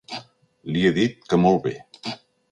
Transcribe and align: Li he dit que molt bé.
Li 0.77 0.85
he 0.87 0.91
dit 0.95 1.27
que 1.33 1.39
molt 1.43 1.61
bé. 1.67 1.75